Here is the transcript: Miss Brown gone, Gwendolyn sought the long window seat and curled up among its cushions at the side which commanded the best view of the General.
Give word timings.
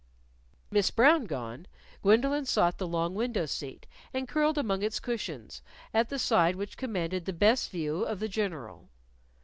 Miss 0.71 0.89
Brown 0.89 1.25
gone, 1.25 1.67
Gwendolyn 2.01 2.47
sought 2.47 2.79
the 2.79 2.87
long 2.87 3.13
window 3.13 3.45
seat 3.45 3.85
and 4.15 4.27
curled 4.27 4.57
up 4.57 4.63
among 4.63 4.81
its 4.81 4.99
cushions 4.99 5.61
at 5.93 6.09
the 6.09 6.17
side 6.17 6.55
which 6.55 6.75
commanded 6.75 7.25
the 7.25 7.33
best 7.33 7.69
view 7.69 8.03
of 8.03 8.19
the 8.19 8.27
General. 8.27 8.89